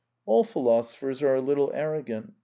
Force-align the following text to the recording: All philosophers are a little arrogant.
All 0.25 0.43
philosophers 0.43 1.21
are 1.21 1.35
a 1.35 1.41
little 1.41 1.69
arrogant. 1.75 2.33